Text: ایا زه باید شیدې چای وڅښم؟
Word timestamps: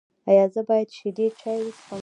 ایا 0.29 0.45
زه 0.53 0.61
باید 0.69 0.89
شیدې 0.97 1.27
چای 1.39 1.59
وڅښم؟ 1.63 1.99